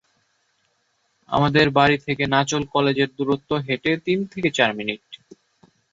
আমাদের 1.29 1.65
বাড়ি 1.77 1.97
থেকে 2.05 2.23
নাচোল 2.27 2.63
কলেজের 2.73 3.09
দূরত্ব 3.17 3.49
হেঁটে 3.67 3.91
তিন 4.05 4.19
থেকে 4.31 4.49
চার 4.57 4.71
মিনিট। 4.77 5.01